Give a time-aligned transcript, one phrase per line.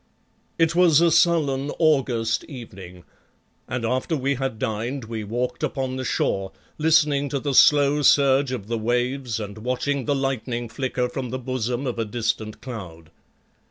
[0.57, 3.03] It was a sullen August evening,
[3.67, 8.51] and after we had dined we walked upon the shore, listening to the slow surge
[8.51, 13.11] of the waves and watching the lightning flicker from the bosom of a distant cloud.